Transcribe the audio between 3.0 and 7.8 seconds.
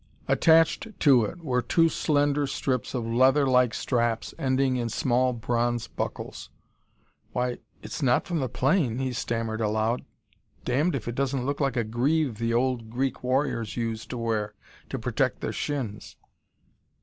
leather like straps, ending in small, bronze buckles. "Why,